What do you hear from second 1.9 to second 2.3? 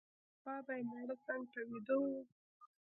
وو